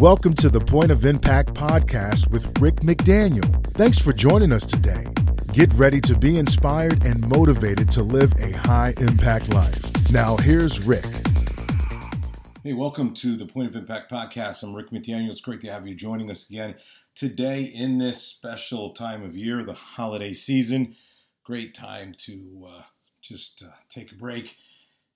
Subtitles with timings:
[0.00, 3.64] Welcome to the Point of Impact podcast with Rick McDaniel.
[3.68, 5.06] Thanks for joining us today.
[5.52, 9.82] Get ready to be inspired and motivated to live a high impact life.
[10.10, 11.06] Now, here's Rick.
[12.64, 14.62] Hey, welcome to the Point of Impact podcast.
[14.64, 15.30] I'm Rick McDaniel.
[15.30, 16.74] It's great to have you joining us again
[17.14, 20.96] today in this special time of year, the holiday season.
[21.44, 22.82] Great time to uh,
[23.22, 24.56] just uh, take a break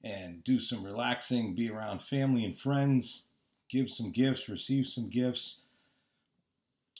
[0.04, 3.24] and do some relaxing, be around family and friends,
[3.70, 5.60] give some gifts, receive some gifts.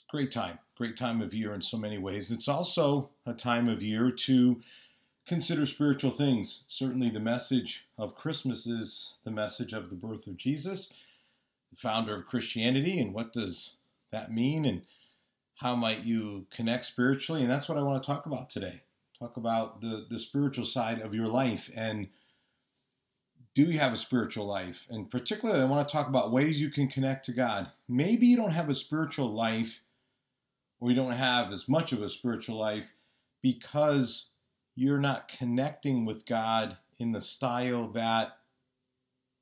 [0.09, 2.31] Great time, great time of year in so many ways.
[2.31, 4.61] It's also a time of year to
[5.27, 6.63] consider spiritual things.
[6.67, 10.91] Certainly, the message of Christmas is the message of the birth of Jesus,
[11.69, 13.75] the founder of Christianity, and what does
[14.11, 14.81] that mean, and
[15.57, 17.41] how might you connect spiritually?
[17.41, 18.81] And that's what I want to talk about today.
[19.19, 22.07] Talk about the, the spiritual side of your life and
[23.65, 24.87] do you have a spiritual life?
[24.89, 27.67] And particularly, I want to talk about ways you can connect to God.
[27.89, 29.81] Maybe you don't have a spiritual life,
[30.79, 32.93] or you don't have as much of a spiritual life
[33.41, 34.27] because
[34.75, 38.37] you're not connecting with God in the style that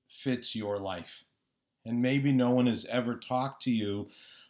[0.08, 1.26] fits your life.
[1.86, 4.08] And maybe no one has ever talked to you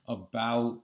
[0.07, 0.79] about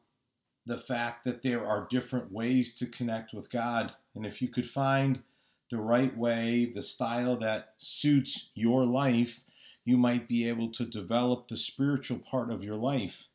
[0.65, 3.93] the fact that there are different ways to connect with God.
[4.13, 5.21] And if you could find
[5.73, 9.41] the right way, the style that suits your life,
[9.83, 13.25] you might be able to develop the spiritual part of your life.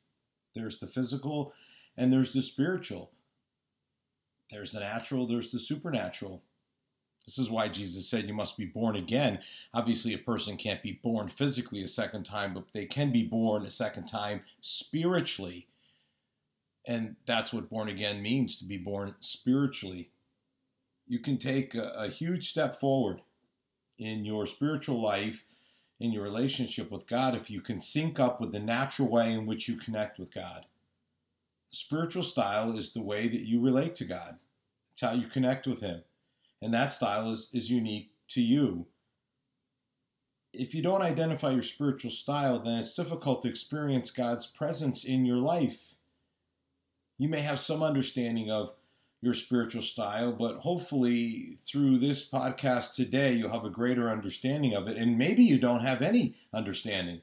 [0.54, 1.52] There's the physical
[1.96, 3.10] and there's the spiritual.
[4.52, 6.42] There's the natural, there's the supernatural.
[7.26, 9.40] This is why Jesus said you must be born again.
[9.74, 13.66] Obviously, a person can't be born physically a second time, but they can be born
[13.66, 15.66] a second time spiritually.
[16.86, 20.10] And that's what born again means to be born spiritually
[21.08, 23.22] you can take a, a huge step forward
[23.98, 25.44] in your spiritual life,
[25.98, 29.46] in your relationship with God, if you can sync up with the natural way in
[29.46, 30.66] which you connect with God.
[31.72, 34.38] Spiritual style is the way that you relate to God.
[34.92, 36.02] It's how you connect with Him.
[36.62, 38.86] And that style is, is unique to you.
[40.52, 45.26] If you don't identify your spiritual style, then it's difficult to experience God's presence in
[45.26, 45.94] your life.
[47.18, 48.72] You may have some understanding of
[49.20, 54.86] your spiritual style, but hopefully through this podcast today, you'll have a greater understanding of
[54.86, 54.96] it.
[54.96, 57.22] And maybe you don't have any understanding.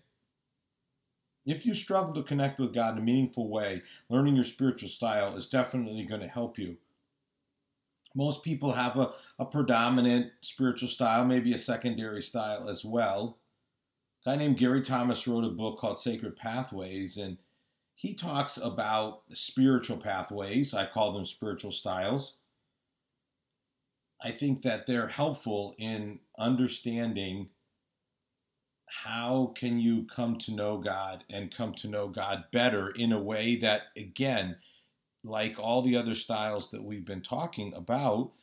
[1.46, 5.38] If you struggle to connect with God in a meaningful way, learning your spiritual style
[5.38, 6.78] is definitely going to help you.
[8.14, 13.38] Most people have a, a predominant spiritual style, maybe a secondary style as well.
[14.26, 17.38] A guy named Gary Thomas wrote a book called Sacred Pathways, and
[18.06, 20.76] he talks about spiritual pathways.
[20.76, 22.38] I call them spiritual styles.
[24.22, 27.50] I think that they're helpful in understanding
[29.04, 33.20] how can you come to know God and come to know God better in a
[33.20, 34.58] way that again
[35.24, 38.34] like all the other styles that we've been talking about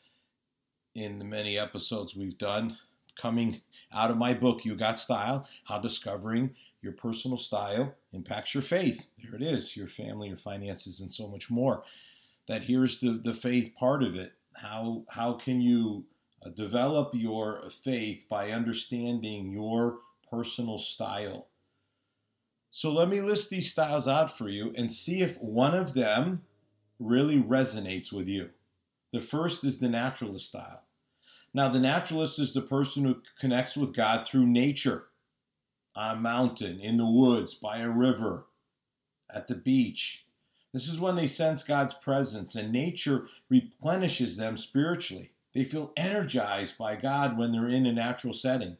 [0.96, 2.78] in the many episodes we've done
[3.16, 3.60] coming
[3.92, 9.06] out of my book you got style how discovering your personal style impacts your faith.
[9.22, 11.84] There it is, your family, your finances, and so much more.
[12.48, 14.32] That here's the, the faith part of it.
[14.54, 16.04] How, how can you
[16.44, 19.98] uh, develop your faith by understanding your
[20.28, 21.46] personal style?
[22.72, 26.42] So let me list these styles out for you and see if one of them
[26.98, 28.50] really resonates with you.
[29.12, 30.82] The first is the naturalist style.
[31.54, 35.08] Now, the naturalist is the person who connects with God through nature
[35.94, 38.46] on a mountain, in the woods, by a river,
[39.34, 40.26] at the beach.
[40.72, 45.32] This is when they sense God's presence and nature replenishes them spiritually.
[45.54, 48.78] They feel energized by God when they're in a natural setting.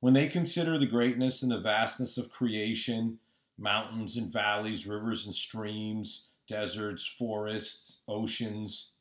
[0.00, 3.18] When they consider the greatness and the vastness of creation,
[3.58, 8.92] mountains and valleys, rivers and streams, deserts, forests, oceans,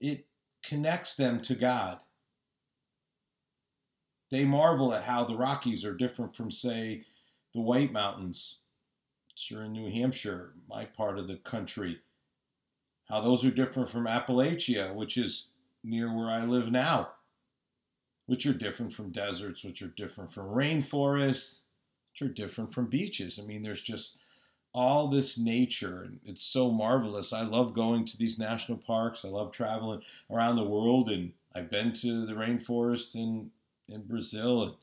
[0.00, 0.26] it
[0.62, 1.98] connects them to God.
[4.30, 7.04] They marvel at how the Rockies are different from, say,
[7.52, 8.58] the White Mountains.
[9.34, 11.98] Sure, in New Hampshire, my part of the country.
[13.08, 15.48] How those are different from Appalachia, which is
[15.82, 17.10] near where I live now,
[18.26, 21.62] which are different from deserts, which are different from rainforests,
[22.12, 23.38] which are different from beaches.
[23.38, 24.16] I mean, there's just
[24.72, 27.32] all this nature, and it's so marvelous.
[27.32, 29.24] I love going to these national parks.
[29.24, 33.50] I love traveling around the world, and I've been to the rainforest in
[33.90, 34.78] in Brazil.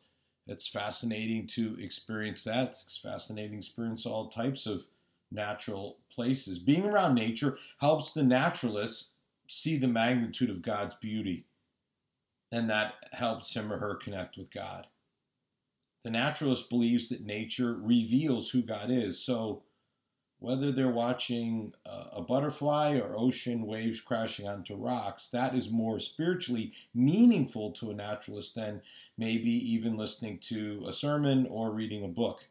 [0.48, 2.70] It's fascinating to experience that.
[2.70, 4.86] It's fascinating to experience all types of
[5.32, 6.60] natural places.
[6.60, 9.12] Being around nature helps the naturalist
[9.48, 11.46] see the magnitude of God's beauty,
[12.52, 14.88] and that helps him or her connect with God.
[16.04, 19.20] The naturalist believes that nature reveals who God is.
[19.20, 19.64] So,
[20.40, 26.00] whether they're watching uh, a butterfly or ocean waves crashing onto rocks, that is more
[26.00, 28.82] spiritually meaningful to a naturalist than
[29.18, 32.46] maybe even listening to a sermon or reading a book.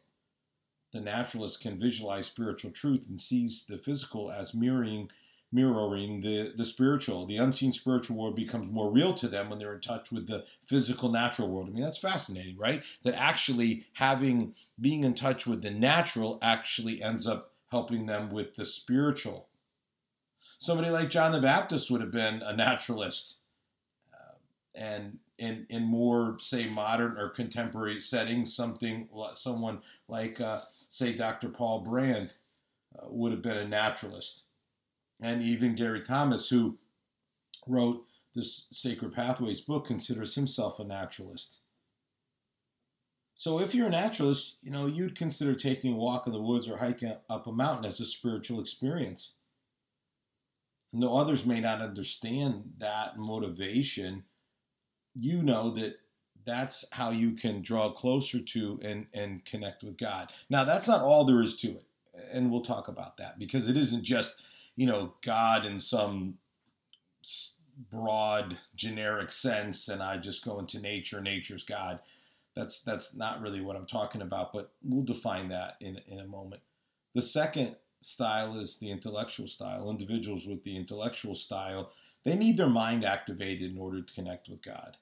[0.91, 5.09] The naturalist can visualize spiritual truth and sees the physical as mirroring
[5.49, 7.25] mirroring the, the spiritual.
[7.25, 10.43] The unseen spiritual world becomes more real to them when they're in touch with the
[10.65, 11.69] physical natural world.
[11.69, 12.83] I mean, that's fascinating, right?
[13.03, 18.55] That actually having being in touch with the natural actually ends up helping them with
[18.55, 19.47] the spiritual.
[20.59, 23.37] Somebody like John the Baptist would have been a naturalist.
[24.13, 24.35] Uh,
[24.73, 31.49] and in, in more, say, modern or contemporary settings, something someone like, uh, say, Dr.
[31.49, 32.33] Paul Brand
[32.97, 34.43] uh, would have been a naturalist.
[35.21, 36.77] And even Gary Thomas, who
[37.67, 41.59] wrote this Sacred Pathways book, considers himself a naturalist.
[43.39, 46.67] So if you're a naturalist, you know, you'd consider taking a walk in the woods
[46.67, 49.33] or hiking up a mountain as a spiritual experience.
[50.91, 54.23] And though others may not understand that motivation,
[55.13, 55.99] you know that
[56.47, 60.31] that's how you can draw closer to and, and connect with God.
[60.49, 61.85] Now, that's not all there is to it.
[62.31, 64.41] And we'll talk about that because it isn't just,
[64.75, 66.39] you know, God in some
[67.91, 71.99] broad, generic sense, and I just go into nature, nature's God.
[72.57, 76.25] That's that's not really what I'm talking about, but we'll define that in in a
[76.25, 76.63] moment.
[77.13, 79.91] The second style is the intellectual style.
[79.91, 81.91] Individuals with the intellectual style,
[82.25, 84.97] they need their mind activated in order to connect with God.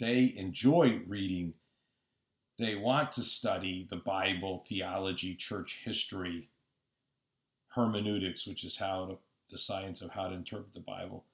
[0.00, 1.54] They enjoy reading.
[2.58, 6.50] They want to study the Bible, theology, church history,
[7.68, 9.18] hermeneutics, which is how to,
[9.50, 11.24] the science of how to interpret the Bible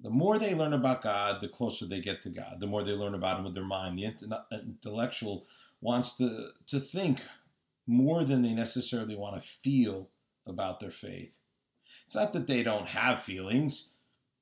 [0.00, 2.58] the more they learn about God, the closer they get to God.
[2.60, 3.98] The more they learn about Him with their mind.
[3.98, 4.14] The
[4.52, 5.46] intellectual
[5.80, 7.20] wants to, to think
[7.86, 10.08] more than they necessarily want to feel
[10.46, 11.32] about their faith.
[12.06, 13.90] It's not that they don't have feelings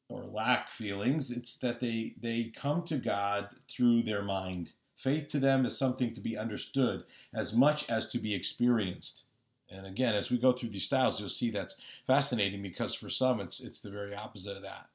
[0.08, 4.70] or lack feelings, it's that they, they come to God through their mind.
[4.96, 7.04] Faith to them is something to be understood
[7.34, 9.24] as much as to be experienced.
[9.68, 11.76] And again, as we go through these styles, you'll see that's
[12.06, 14.86] fascinating because for some, it's it's the very opposite of that.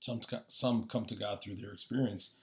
[0.00, 2.36] Some some come to God through their experience,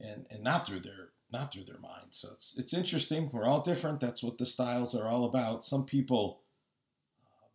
[0.00, 2.08] and and not through their not through their mind.
[2.10, 3.30] So it's it's interesting.
[3.32, 4.00] We're all different.
[4.00, 5.64] That's what the styles are all about.
[5.64, 6.40] Some people
[7.24, 7.50] um,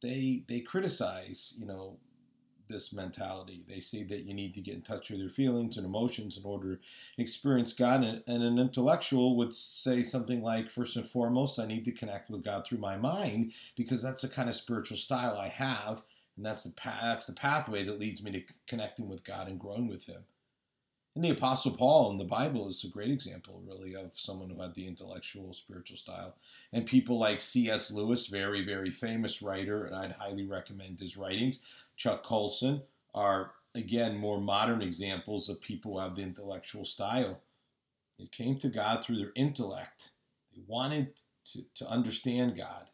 [0.00, 1.98] they they criticize you know
[2.72, 3.64] this mentality.
[3.68, 6.44] They say that you need to get in touch with your feelings and emotions in
[6.44, 6.82] order to
[7.18, 8.02] experience God.
[8.02, 12.30] And, and, an intellectual would say something like, first and foremost, I need to connect
[12.30, 16.02] with God through my mind because that's the kind of spiritual style I have
[16.36, 19.88] and that's the that's the pathway that leads me to connecting with God and growing
[19.88, 20.24] with Him.
[21.14, 24.62] And the Apostle Paul in the Bible is a great example, really, of someone who
[24.62, 26.36] had the intellectual, spiritual style.
[26.72, 27.90] And people like C.S.
[27.90, 31.60] Lewis, very, very famous writer, and I'd highly recommend his writings.
[31.96, 32.80] Chuck Colson
[33.14, 37.40] are, again, more modern examples of people who have the intellectual style.
[38.18, 40.12] They came to God through their intellect.
[40.54, 41.12] They wanted
[41.52, 42.88] to, to understand God,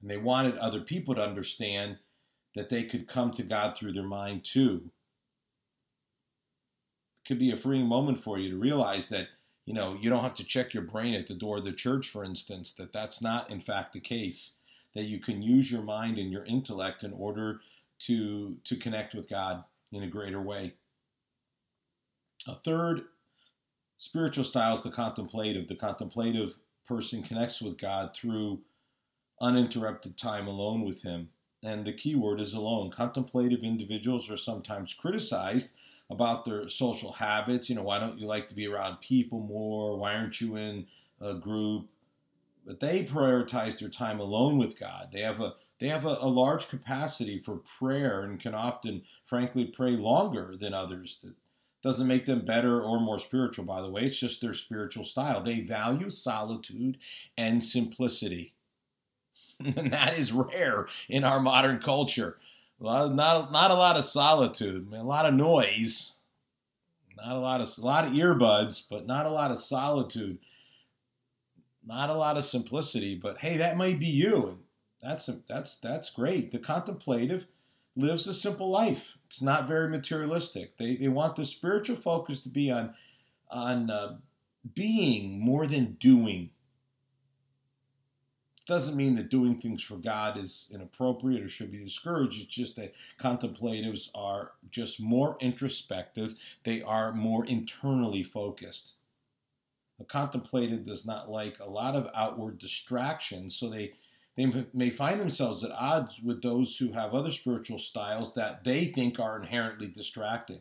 [0.00, 1.98] and they wanted other people to understand
[2.54, 4.90] that they could come to God through their mind too.
[7.24, 9.28] It could be a freeing moment for you to realize that
[9.66, 12.08] you know you don't have to check your brain at the door of the church,
[12.08, 12.72] for instance.
[12.72, 14.54] That that's not in fact the case.
[14.94, 17.60] That you can use your mind and your intellect in order
[18.00, 20.74] to to connect with God in a greater way.
[22.46, 23.02] A third
[23.98, 25.66] spiritual style is the contemplative.
[25.66, 26.54] The contemplative
[26.86, 28.60] person connects with God through
[29.40, 31.30] uninterrupted time alone with Him
[31.64, 32.90] and the key word is alone.
[32.90, 35.74] Contemplative individuals are sometimes criticized
[36.10, 37.68] about their social habits.
[37.68, 39.96] You know, why don't you like to be around people more?
[39.96, 40.86] Why aren't you in
[41.20, 41.88] a group?
[42.66, 45.10] But they prioritize their time alone with God.
[45.12, 49.66] They have a they have a, a large capacity for prayer and can often, frankly,
[49.66, 51.18] pray longer than others.
[51.22, 51.34] That
[51.82, 54.02] doesn't make them better or more spiritual, by the way.
[54.02, 55.42] It's just their spiritual style.
[55.42, 56.96] They value solitude
[57.36, 58.53] and simplicity.
[59.58, 62.38] And that is rare in our modern culture.
[62.80, 63.14] Not
[63.52, 66.12] not a lot of solitude, a lot of noise,
[67.16, 70.38] not a lot of a lot of earbuds, but not a lot of solitude,
[71.86, 73.14] not a lot of simplicity.
[73.14, 74.58] But hey, that might be you,
[75.02, 76.50] that's that's that's great.
[76.50, 77.46] The contemplative
[77.96, 79.16] lives a simple life.
[79.26, 80.76] It's not very materialistic.
[80.78, 82.94] They they want the spiritual focus to be on
[83.50, 84.16] on uh,
[84.74, 86.50] being more than doing
[88.66, 92.42] doesn't mean that doing things for God is inappropriate or should be discouraged.
[92.42, 98.94] It's just that contemplatives are just more introspective, they are more internally focused.
[100.00, 103.94] A contemplative does not like a lot of outward distractions, so they
[104.36, 108.86] they may find themselves at odds with those who have other spiritual styles that they
[108.86, 110.58] think are inherently distracting.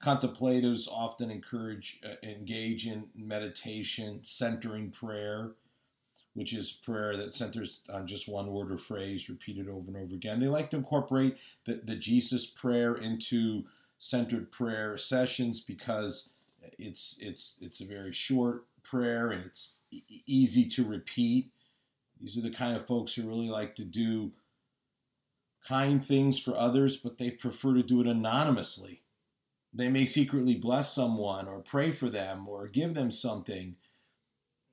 [0.00, 5.50] Contemplatives often encourage, uh, engage in meditation, centering prayer,
[6.34, 10.14] which is prayer that centers on just one word or phrase repeated over and over
[10.14, 10.40] again.
[10.40, 13.64] They like to incorporate the, the Jesus prayer into
[13.98, 16.30] centered prayer sessions because
[16.78, 21.50] it's it's it's a very short prayer and it's e- easy to repeat.
[22.20, 24.32] These are the kind of folks who really like to do
[25.66, 29.02] kind things for others, but they prefer to do it anonymously.
[29.72, 33.76] They may secretly bless someone or pray for them or give them something,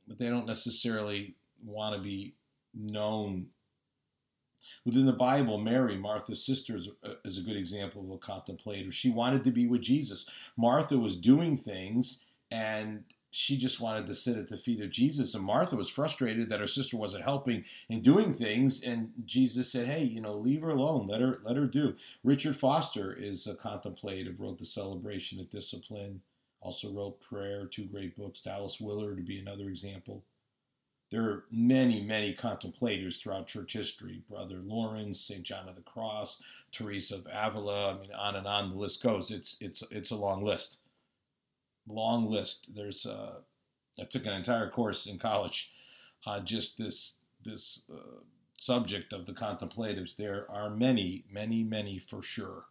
[0.08, 2.36] but they don't necessarily want to be
[2.74, 3.48] known.
[4.86, 6.80] Within the Bible, Mary, Martha's sister,
[7.24, 8.92] is a good example of a contemplator.
[8.92, 10.28] She wanted to be with Jesus.
[10.58, 15.36] Martha was doing things and she just wanted to sit at the feet of Jesus.
[15.36, 18.84] And Martha was frustrated that her sister wasn't helping and doing things.
[18.84, 21.08] And Jesus said, Hey, you know, leave her alone.
[21.08, 21.96] Let her let her do.
[22.24, 26.22] Richard Foster is a contemplative, wrote The Celebration of Discipline,
[26.62, 28.42] also wrote Prayer, two great books.
[28.42, 30.24] Dallas Willard to be another example.
[31.10, 34.24] There are many, many contemplators throughout church history.
[34.30, 35.44] Brother Lawrence, St.
[35.44, 39.32] John of the Cross, Teresa of Avila, I mean, on and on the list goes.
[39.32, 40.80] It's, it's, it's a long list.
[41.88, 42.76] Long list.
[42.76, 43.36] There's, uh,
[44.00, 45.72] I took an entire course in college
[46.26, 48.20] on just this, this uh,
[48.58, 50.16] subject of the contemplatives.
[50.16, 52.66] There are many, many, many for sure.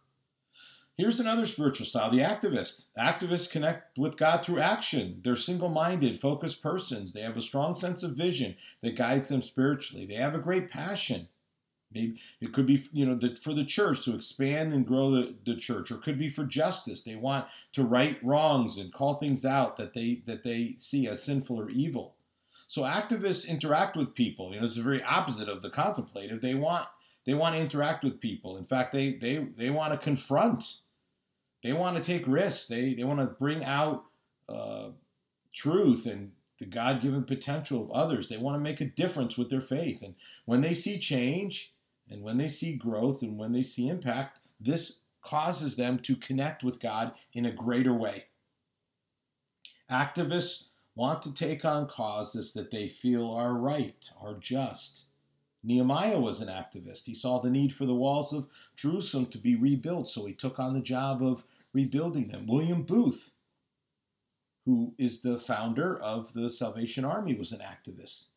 [0.97, 2.85] Here's another spiritual style the activist.
[2.97, 5.21] Activists connect with God through action.
[5.23, 7.13] They're single minded, focused persons.
[7.13, 10.07] They have a strong sense of vision that guides them spiritually.
[10.07, 11.27] They have a great passion.
[11.93, 15.35] Maybe it could be, you know, the, for the church to expand and grow the,
[15.45, 17.03] the church, or it could be for justice.
[17.03, 21.21] They want to right wrongs and call things out that they that they see as
[21.21, 22.15] sinful or evil.
[22.67, 24.51] So activists interact with people.
[24.51, 26.41] You know, it's the very opposite of the contemplative.
[26.41, 26.87] They want
[27.27, 28.57] they want to interact with people.
[28.57, 30.79] In fact, they they they want to confront
[31.63, 32.67] they want to take risks.
[32.67, 34.05] They they want to bring out
[34.49, 34.89] uh,
[35.53, 38.29] truth and the God given potential of others.
[38.29, 40.01] They want to make a difference with their faith.
[40.01, 41.73] And when they see change
[42.09, 46.63] and when they see growth and when they see impact, this causes them to connect
[46.63, 48.25] with God in a greater way.
[49.91, 55.05] Activists want to take on causes that they feel are right, are just.
[55.67, 57.03] Nehemiah was an activist.
[57.03, 58.47] He saw the need for the walls of
[58.77, 61.43] Jerusalem to be rebuilt, so he took on the job of
[61.73, 62.47] rebuilding them.
[62.47, 63.31] William Booth,
[64.65, 68.27] who is the founder of the Salvation Army, was an activist.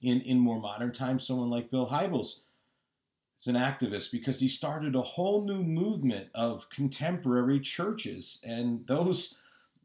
[0.00, 2.40] In, in more modern times, someone like Bill Hybels
[3.38, 8.40] is an activist because he started a whole new movement of contemporary churches.
[8.42, 9.36] And those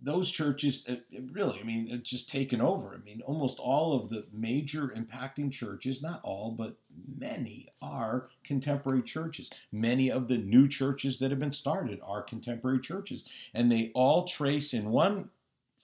[0.01, 2.93] those churches, it, it really, I mean, it's just taken over.
[2.93, 6.75] I mean, almost all of the major impacting churches, not all, but
[7.17, 9.49] many are contemporary churches.
[9.71, 13.25] Many of the new churches that have been started are contemporary churches.
[13.53, 15.29] And they all trace, in one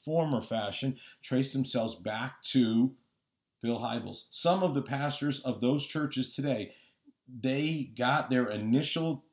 [0.05, 2.91] form or fashion, trace themselves back to
[3.61, 4.25] Bill Hybels.
[4.29, 6.75] Some of the pastors of those churches today,
[7.41, 9.23] they got their initial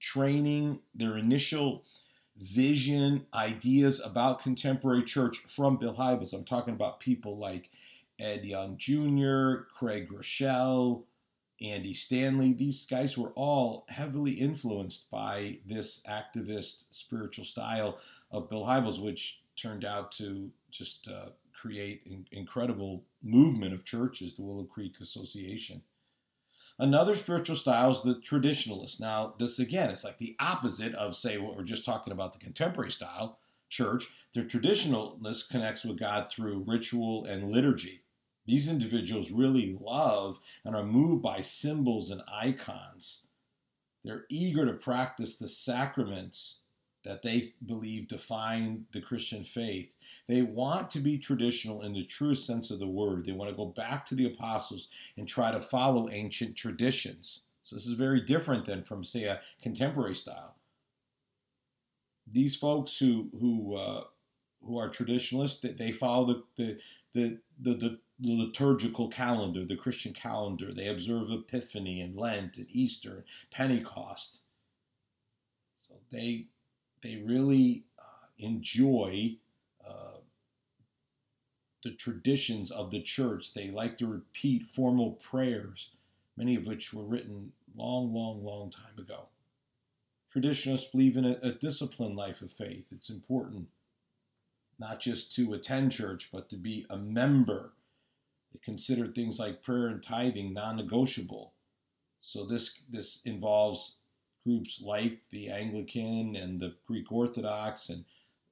[0.00, 1.84] training, their initial
[2.40, 6.32] vision, ideas about contemporary church from Bill Hybels.
[6.32, 7.70] I'm talking about people like
[8.18, 11.02] Ed Young Jr., Craig Groeschel,
[11.60, 12.52] Andy Stanley.
[12.52, 17.98] These guys were all heavily influenced by this activist spiritual style
[18.30, 24.34] of Bill Hybels, which turned out to just uh, create an incredible movement of churches,
[24.34, 25.82] the Willow Creek Association.
[26.80, 29.00] Another spiritual style is the traditionalist.
[29.00, 32.38] Now, this again is like the opposite of, say, what we're just talking about the
[32.38, 34.14] contemporary style church.
[34.32, 38.02] The traditionalist connects with God through ritual and liturgy.
[38.46, 43.22] These individuals really love and are moved by symbols and icons.
[44.04, 46.60] They're eager to practice the sacraments
[47.08, 49.88] that they believe define the Christian faith.
[50.28, 53.24] They want to be traditional in the truest sense of the word.
[53.24, 57.44] They want to go back to the apostles and try to follow ancient traditions.
[57.62, 60.56] So this is very different than from, say, a contemporary style.
[62.30, 64.04] These folks who who uh,
[64.62, 66.78] who are traditionalists, they follow the the,
[67.14, 70.74] the the, the the liturgical calendar, the Christian calendar.
[70.74, 74.40] They observe Epiphany and Lent and Easter, and Pentecost.
[75.74, 76.48] So they
[77.02, 79.36] they really uh, enjoy
[79.86, 80.18] uh,
[81.82, 83.54] the traditions of the church.
[83.54, 85.92] They like to repeat formal prayers,
[86.36, 89.26] many of which were written long, long, long time ago.
[90.30, 92.86] Traditionalists believe in a, a disciplined life of faith.
[92.92, 93.68] It's important
[94.78, 97.72] not just to attend church, but to be a member.
[98.52, 101.52] They consider things like prayer and tithing non-negotiable.
[102.20, 103.96] So this this involves
[104.48, 108.04] groups like the Anglican and the Greek Orthodox and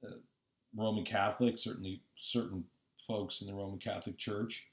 [0.05, 0.17] uh,
[0.75, 2.63] Roman Catholic, certainly certain
[3.07, 4.67] folks in the Roman Catholic Church,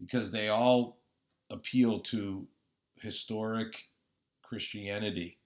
[0.00, 0.96] because they all
[1.50, 2.46] appeal to
[2.96, 3.88] historic
[4.42, 5.36] Christianity.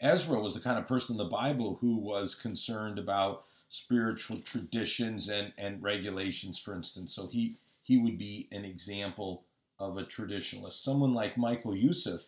[0.00, 5.28] Ezra was the kind of person in the Bible who was concerned about spiritual traditions
[5.28, 7.14] and, and regulations, for instance.
[7.14, 9.44] So he, he would be an example
[9.84, 10.82] of a traditionalist.
[10.82, 12.22] Someone like Michael Youssef,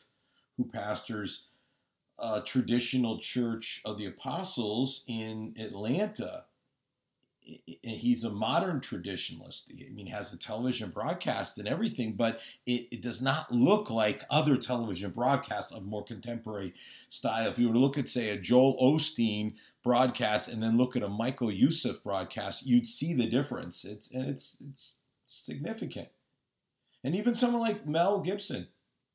[0.57, 1.45] who pastors
[2.19, 6.45] a traditional church of the apostles in Atlanta.
[7.83, 9.71] He's a modern traditionalist.
[9.71, 13.89] I mean, he has a television broadcast and everything, but it, it, does not look
[13.89, 16.75] like other television broadcasts of more contemporary
[17.09, 17.49] style.
[17.49, 21.05] If you were to look at, say, a Joel Osteen broadcast and then look at
[21.05, 23.85] a Michael Youssef broadcast, you'd see the difference.
[23.85, 24.99] It's and it's it's
[25.29, 26.09] significant.
[27.07, 28.67] And even someone like Mel Gibson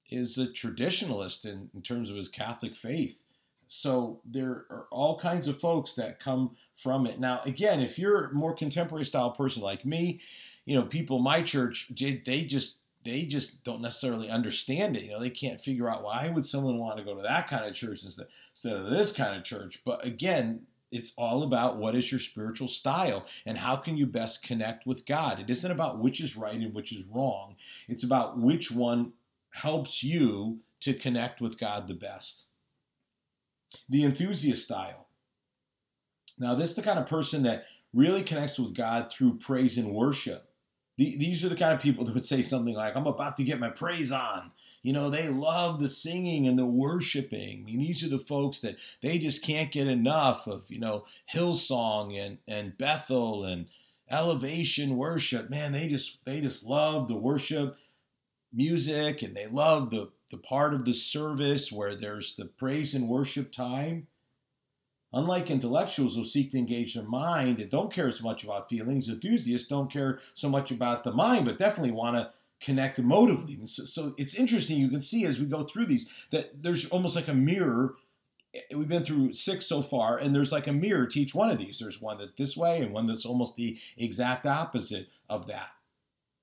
[0.10, 3.18] is a traditionalist in, in terms of his Catholic faith.
[3.68, 7.20] So there are all kinds of folks that come from it.
[7.20, 10.22] Now, again, if you're a more contemporary style person like me,
[10.64, 15.04] you know, people my church, they just they just don't necessarily understand it.
[15.04, 17.66] You know, they can't figure out why would someone want to go to that kind
[17.66, 19.82] of church instead, instead of this kind of church.
[19.84, 24.44] But again, it's all about what is your spiritual style and how can you best
[24.44, 25.40] connect with God.
[25.40, 27.56] It isn't about which is right and which is wrong.
[27.88, 29.14] It's about which one
[29.52, 32.46] helps you to connect with God the best.
[33.90, 35.08] The enthusiast style.
[36.38, 39.92] Now, this is the kind of person that really connects with God through praise and
[39.92, 40.48] worship.
[40.98, 43.60] These are the kind of people that would say something like, I'm about to get
[43.60, 44.52] my praise on.
[44.84, 47.62] You know, they love the singing and the worshiping.
[47.62, 51.06] I mean, these are the folks that they just can't get enough of, you know,
[51.34, 53.68] Hillsong and, and Bethel and
[54.10, 55.50] elevation worship.
[55.50, 57.78] Man, they just they just love the worship
[58.54, 63.08] music and they love the, the part of the service where there's the praise and
[63.08, 64.08] worship time.
[65.14, 69.10] Unlike intellectuals who seek to engage their mind and don't care as much about feelings,
[69.10, 73.68] enthusiasts don't care so much about the mind, but definitely want to connect emotively.
[73.68, 74.78] So, so, it's interesting.
[74.78, 77.96] You can see as we go through these that there's almost like a mirror.
[78.76, 81.58] We've been through six so far, and there's like a mirror to each one of
[81.58, 81.80] these.
[81.80, 85.70] There's one that this way, and one that's almost the exact opposite of that,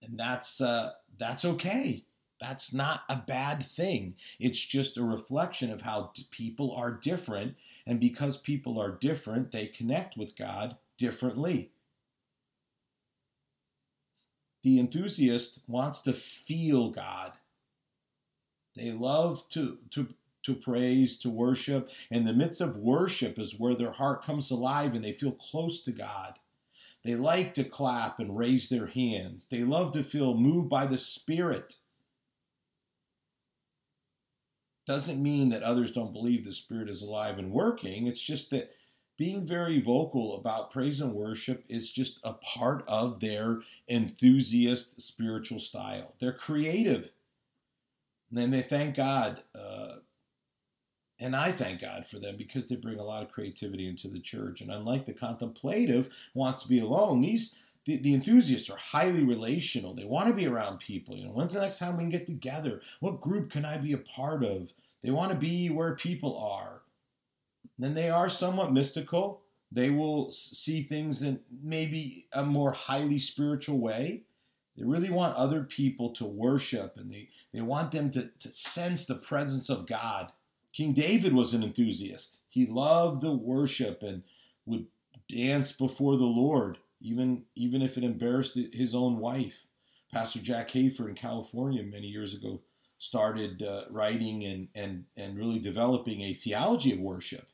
[0.03, 2.05] and that's uh, that's okay.
[2.41, 4.15] That's not a bad thing.
[4.39, 9.67] It's just a reflection of how people are different, and because people are different, they
[9.67, 11.73] connect with God differently.
[14.69, 17.33] The enthusiast wants to feel God.
[18.77, 20.09] They love to, to,
[20.43, 21.89] to praise, to worship.
[22.11, 25.83] In the midst of worship is where their heart comes alive and they feel close
[25.85, 26.39] to God.
[27.03, 29.49] They like to clap and raise their hands.
[29.49, 31.77] They love to feel moved by the Spirit.
[34.87, 38.07] Doesn't mean that others don't believe the Spirit is alive and working.
[38.07, 38.71] It's just that
[39.19, 45.59] being very vocal about praise and worship is just a part of their enthusiast spiritual
[45.59, 46.15] style.
[46.21, 47.11] They're creative.
[48.35, 49.43] And they thank God.
[49.55, 49.97] Uh,
[51.19, 54.21] and I thank God for them because they bring a lot of creativity into the
[54.21, 54.61] church.
[54.61, 59.95] And unlike the contemplative wants to be alone, these the, the enthusiasts are highly relational.
[59.95, 61.17] They want to be around people.
[61.17, 62.83] You know, when's the next time we can get together?
[63.01, 64.69] What group can I be a part of?
[65.03, 66.83] They want to be where people are
[67.79, 69.43] then they are somewhat mystical.
[69.71, 74.23] They will see things in maybe a more highly spiritual way.
[74.77, 79.05] They really want other people to worship and they, they want them to, to sense
[79.05, 80.33] the presence of God.
[80.73, 82.39] King David was an enthusiast.
[82.49, 84.23] He loved the worship and
[84.67, 84.87] would
[85.29, 89.67] dance before the Lord, even, even if it embarrassed his own wife.
[90.13, 92.61] Pastor Jack Hayford in California many years ago
[92.99, 97.49] started uh, writing and, and, and really developing a theology of worship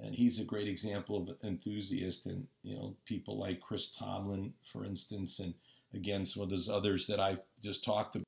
[0.00, 4.84] and he's a great example of enthusiast and you know people like chris tomlin for
[4.84, 5.54] instance and
[5.94, 8.24] again some of those others that i've just talked about.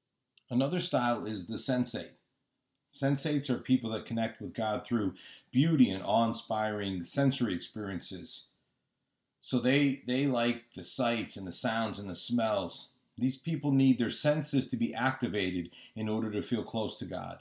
[0.51, 2.17] Another style is the sensate.
[2.91, 5.15] Sensates are people that connect with god through
[5.53, 8.47] beauty and awe-inspiring sensory experiences.
[9.41, 12.89] So they they like the sights and the sounds and the smells.
[13.17, 17.41] These people need their senses to be activated in order to feel close to god.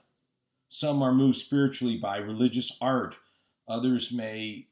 [0.69, 3.15] Some are moved spiritually by religious art
[3.67, 4.67] Others may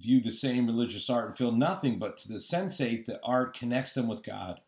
[0.00, 3.94] view the same religious art and feel nothing but to the sensate that art connects
[3.94, 4.60] them with God.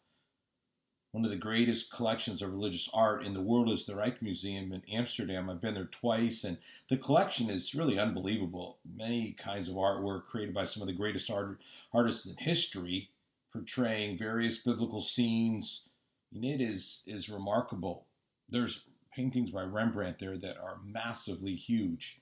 [1.12, 4.83] One of the greatest collections of religious art in the world is the Rijksmuseum in
[4.93, 5.51] Amsterdam.
[5.51, 8.79] I've been there twice, and the collection is really unbelievable.
[8.85, 11.59] Many kinds of artwork created by some of the greatest art,
[11.93, 13.11] artists in history,
[13.53, 15.85] portraying various biblical scenes.
[16.33, 18.07] And it is is remarkable.
[18.49, 22.21] There's paintings by Rembrandt there that are massively huge.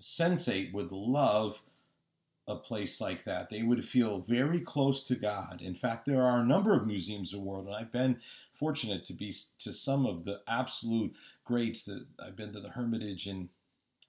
[0.00, 1.62] Sensate would love
[2.48, 3.50] a place like that.
[3.50, 5.60] They would feel very close to God.
[5.62, 8.20] In fact, there are a number of museums in the world, and I've been
[8.54, 11.84] fortunate to be to some of the absolute greats.
[11.84, 13.50] That I've been to the Hermitage in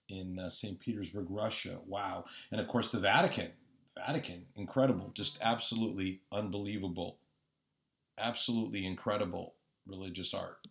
[0.09, 0.79] in uh, St.
[0.79, 1.79] Petersburg, Russia.
[1.85, 3.51] Wow, and of course the Vatican.
[3.95, 7.17] Vatican, incredible, just absolutely unbelievable,
[8.17, 10.67] absolutely incredible religious art.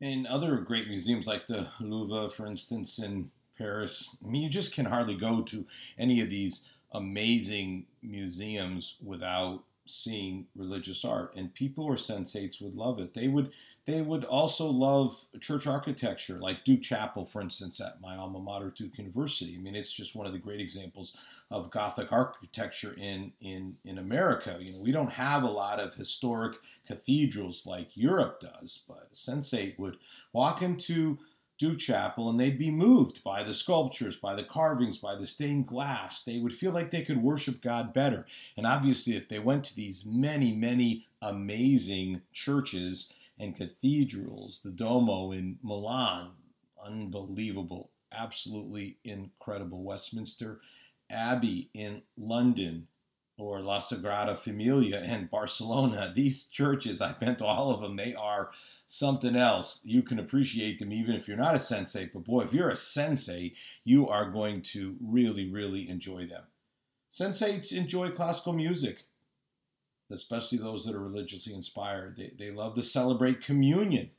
[0.00, 4.08] In other great museums like the Louvre, for instance, in Paris.
[4.24, 5.66] I mean, you just can hardly go to
[5.98, 12.98] any of these amazing museums without seeing religious art and people or sensates would love
[12.98, 13.14] it.
[13.14, 13.50] They would
[13.86, 18.70] they would also love church architecture like duke chapel for instance at my alma mater
[18.76, 19.54] duke university.
[19.54, 21.16] I mean it's just one of the great examples
[21.50, 24.58] of gothic architecture in in in america.
[24.60, 29.14] You know we don't have a lot of historic cathedrals like europe does but a
[29.14, 29.96] sensate would
[30.32, 31.18] walk into
[31.58, 35.66] Duke Chapel and they'd be moved by the sculptures, by the carvings, by the stained
[35.66, 36.22] glass.
[36.22, 38.26] They would feel like they could worship God better.
[38.56, 45.32] And obviously, if they went to these many, many amazing churches and cathedrals, the Duomo
[45.32, 46.30] in Milan,
[46.82, 49.82] unbelievable, absolutely incredible.
[49.82, 50.60] Westminster
[51.10, 52.86] Abbey in London,
[53.38, 56.12] or La Sagrada Familia in Barcelona.
[56.14, 58.50] These churches, I've been to all of them, they are
[58.86, 59.80] something else.
[59.84, 62.74] You can appreciate them even if you're not a sensate, but boy, if you're a
[62.74, 66.42] sensate, you are going to really, really enjoy them.
[67.10, 69.04] Sensates enjoy classical music,
[70.10, 72.16] especially those that are religiously inspired.
[72.16, 74.10] They, they love to celebrate communion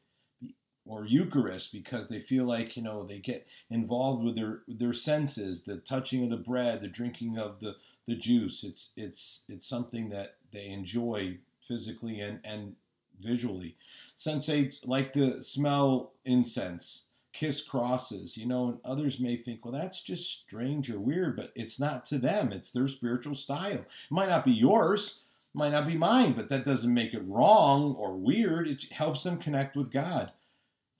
[0.86, 5.64] or Eucharist because they feel like you know they get involved with their their senses,
[5.64, 7.76] the touching of the bread, the drinking of the
[8.08, 8.64] the juice.
[8.64, 12.76] It's it's it's something that they enjoy physically and and
[13.22, 13.76] visually.
[14.18, 20.02] Sensates like to smell incense, kiss crosses, you know, and others may think, well, that's
[20.02, 22.52] just strange or weird, but it's not to them.
[22.52, 23.74] It's their spiritual style.
[23.74, 25.20] It might not be yours,
[25.54, 28.68] might not be mine, but that doesn't make it wrong or weird.
[28.68, 30.32] It helps them connect with God.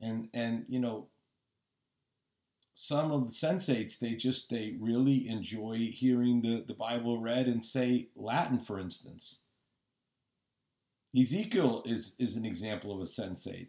[0.02, 1.08] And and you know,
[2.82, 7.64] some of the sensates they just they really enjoy hearing the, the bible read and
[7.64, 9.42] say latin for instance.
[11.14, 13.68] Ezekiel is is an example of a sensate.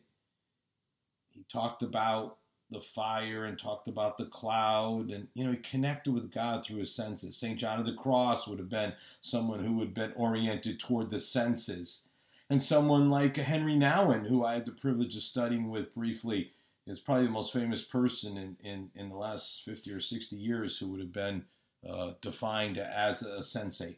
[1.30, 2.36] He talked about
[2.70, 6.78] the fire and talked about the cloud and you know he connected with god through
[6.78, 7.36] his senses.
[7.36, 11.10] St john of the cross would have been someone who would have been oriented toward
[11.10, 12.04] the senses
[12.50, 16.52] and someone like henry nouwen who i had the privilege of studying with briefly
[16.90, 20.78] is probably the most famous person in, in, in the last 50 or 60 years
[20.78, 21.44] who would have been
[21.88, 23.96] uh, defined as a sensate.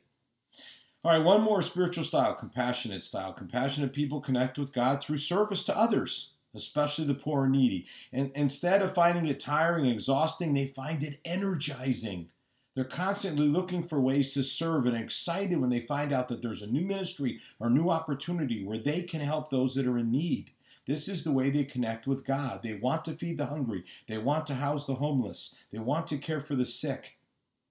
[1.04, 3.32] All right, one more spiritual style, compassionate style.
[3.32, 7.86] Compassionate people connect with God through service to others, especially the poor and needy.
[8.12, 12.28] And instead of finding it tiring and exhausting, they find it energizing.
[12.74, 16.62] They're constantly looking for ways to serve and excited when they find out that there's
[16.62, 20.52] a new ministry or new opportunity where they can help those that are in need.
[20.86, 22.60] This is the way they connect with God.
[22.62, 26.18] They want to feed the hungry, they want to house the homeless, they want to
[26.18, 27.18] care for the sick,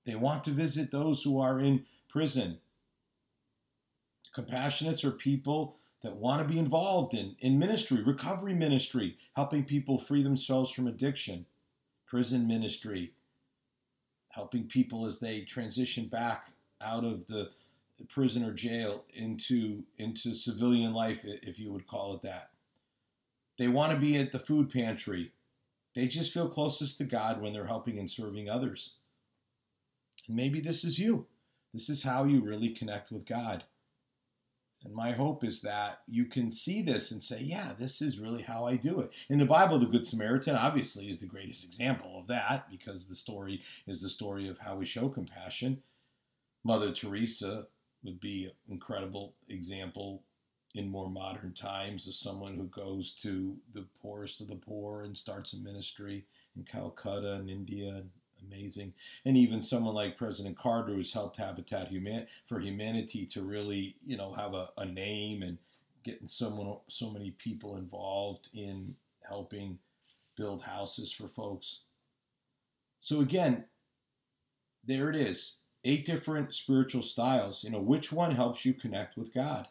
[0.05, 2.59] they want to visit those who are in prison.
[4.33, 9.99] Compassionates are people that want to be involved in, in ministry, recovery ministry, helping people
[9.99, 11.45] free themselves from addiction,
[12.05, 13.13] prison ministry,
[14.31, 16.47] helping people as they transition back
[16.81, 17.49] out of the
[18.09, 22.49] prison or jail into into civilian life if you would call it that
[23.61, 25.33] they want to be at the food pantry.
[25.93, 28.95] They just feel closest to God when they're helping and serving others.
[30.27, 31.27] And maybe this is you.
[31.71, 33.63] This is how you really connect with God.
[34.83, 38.41] And my hope is that you can see this and say, yeah, this is really
[38.41, 39.11] how I do it.
[39.29, 43.15] In the Bible, the Good Samaritan obviously is the greatest example of that because the
[43.15, 45.83] story is the story of how we show compassion.
[46.63, 47.67] Mother Teresa
[48.03, 50.23] would be an incredible example
[50.73, 55.17] in more modern times of someone who goes to the poorest of the poor and
[55.17, 58.03] starts a ministry in Calcutta and India.
[58.47, 58.93] Amazing.
[59.25, 64.17] And even someone like President Carter who's helped Habitat Human- for Humanity to really, you
[64.17, 65.57] know, have a, a name and
[66.03, 69.77] getting someone so many people involved in helping
[70.35, 71.81] build houses for folks.
[72.99, 73.65] So again,
[74.83, 75.59] there it is.
[75.83, 77.63] Eight different spiritual styles.
[77.63, 79.67] You know, which one helps you connect with God?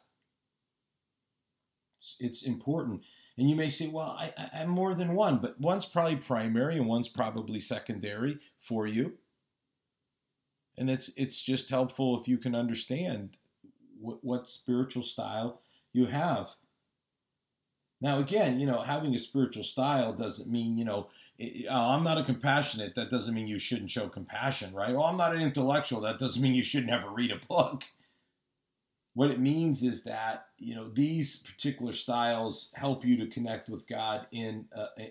[1.99, 3.03] It's, it's important.
[3.41, 6.87] And you may say, well, I, am more than one, but one's probably primary and
[6.87, 9.15] one's probably secondary for you.
[10.77, 13.39] And it's it's just helpful if you can understand
[13.99, 15.63] what, what spiritual style
[15.95, 16.51] you have.
[18.03, 22.05] Now, again, you know, having a spiritual style doesn't mean, you know, it, oh, I'm
[22.05, 22.95] not a compassionate.
[22.95, 24.95] That doesn't mean you shouldn't show compassion, right?
[24.95, 26.03] Well, I'm not an intellectual.
[26.03, 27.85] That doesn't mean you should never read a book.
[29.15, 33.89] What it means is that you know these particular styles help you to connect with
[33.89, 34.67] God in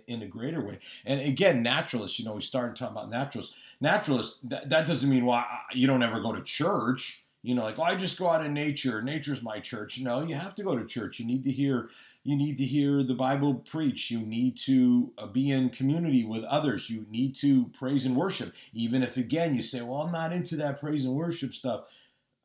[0.08, 0.80] in a greater way.
[1.06, 2.20] And again, naturalists.
[2.20, 3.56] You know, we started talking about naturalists.
[3.82, 4.40] Naturalists.
[4.44, 7.80] That, that doesn't mean why well, you don't ever go to church you know, like,
[7.80, 9.02] oh, I just go out in nature.
[9.02, 10.00] Nature's my church.
[10.02, 11.20] No, you have to go to church.
[11.20, 11.90] You need to hear,
[12.24, 14.12] you need to hear the Bible preach.
[14.12, 16.90] You need to uh, be in community with others.
[16.90, 18.54] You need to praise and worship.
[18.74, 21.86] Even if, again, you say, well, I'm not into that praise and worship stuff.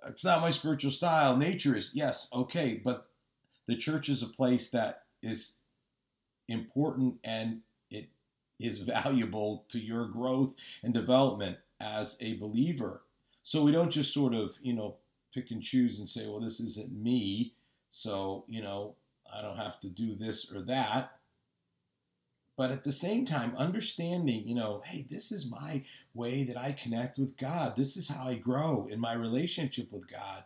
[0.07, 1.37] It's not my spiritual style.
[1.37, 3.09] Nature is, yes, okay, but
[3.67, 5.57] the church is a place that is
[6.49, 8.09] important and it
[8.61, 13.03] is valuable to your growth and development as a believer.
[13.43, 14.97] So we don't just sort of, you know,
[15.35, 17.55] pick and choose and say, well, this isn't me.
[17.91, 18.95] So, you know,
[19.33, 21.13] I don't have to do this or that.
[22.57, 25.83] But at the same time, understanding, you know, hey, this is my
[26.15, 27.75] way that I connect with God.
[27.75, 30.45] This is how I grow in my relationship with God.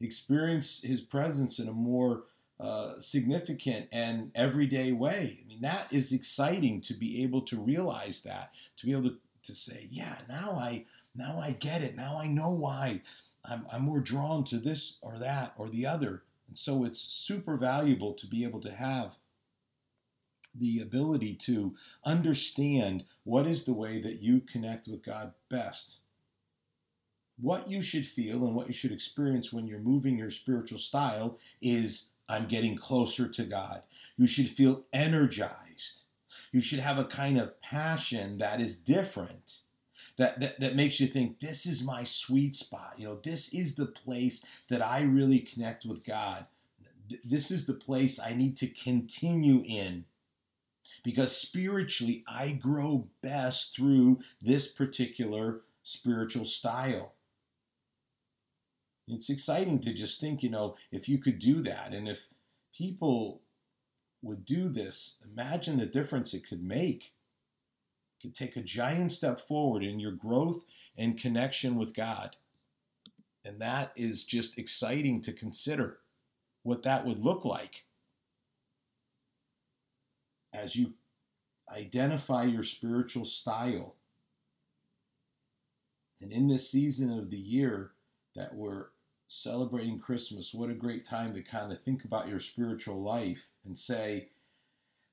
[0.00, 2.24] Experience His presence in a more
[2.58, 5.40] uh, significant and everyday way.
[5.42, 9.16] I mean, that is exciting to be able to realize that, to be able to,
[9.44, 11.96] to say, yeah, now I now I get it.
[11.96, 13.00] Now I know why
[13.44, 16.22] I'm, I'm more drawn to this or that or the other.
[16.48, 19.16] And so it's super valuable to be able to have
[20.54, 26.00] the ability to understand what is the way that you connect with God best.
[27.40, 31.38] What you should feel and what you should experience when you're moving your spiritual style
[31.62, 33.82] is I'm getting closer to God.
[34.16, 36.02] You should feel energized.
[36.52, 39.60] You should have a kind of passion that is different
[40.20, 42.94] that, that, that makes you think this is my sweet spot.
[42.98, 46.44] You know, this is the place that I really connect with God.
[47.24, 50.04] This is the place I need to continue in
[51.04, 57.14] because spiritually I grow best through this particular spiritual style.
[59.08, 62.28] It's exciting to just think, you know, if you could do that and if
[62.76, 63.42] people
[64.22, 67.12] would do this, imagine the difference it could make
[68.22, 70.64] You could take a giant step forward in your growth
[70.96, 72.36] and connection with God.
[73.44, 76.00] And that is just exciting to consider
[76.62, 77.84] what that would look like
[80.62, 80.92] as you
[81.74, 83.94] identify your spiritual style.
[86.20, 87.92] And in this season of the year
[88.36, 88.86] that we're
[89.28, 93.78] celebrating Christmas, what a great time to kind of think about your spiritual life and
[93.78, 94.28] say,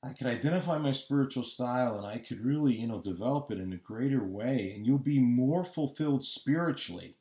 [0.04, 3.74] I could identify my spiritual style and I could really, you know, develop it in
[3.74, 4.74] a greater way.
[4.76, 7.16] And you'll be more fulfilled spiritually.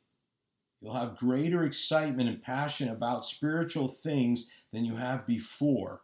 [0.81, 6.01] You'll have greater excitement and passion about spiritual things than you have before.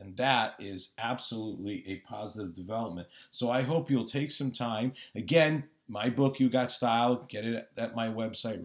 [0.00, 3.08] And that is absolutely a positive development.
[3.30, 4.94] So I hope you'll take some time.
[5.14, 8.62] Again, my book, You Got Style, get it at my website,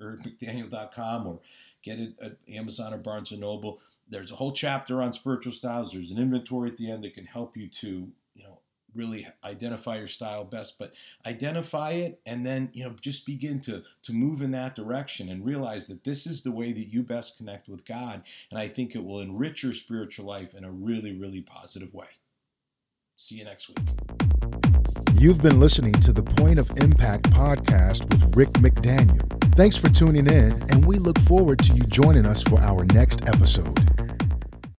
[0.00, 1.38] rickmcdaniel.com, or
[1.82, 5.92] get it at Amazon or Barnes & Noble there's a whole chapter on spiritual styles.
[5.92, 8.08] There's an inventory at the end that can help you to,
[8.94, 10.78] really identify your style best.
[10.78, 10.92] But
[11.26, 15.44] identify it and then, you know, just begin to to move in that direction and
[15.44, 18.22] realize that this is the way that you best connect with God.
[18.50, 22.08] And I think it will enrich your spiritual life in a really, really positive way.
[23.16, 23.78] See you next week.
[25.14, 29.26] You've been listening to the Point of Impact podcast with Rick McDaniel.
[29.56, 33.28] Thanks for tuning in, and we look forward to you joining us for our next
[33.28, 34.07] episode.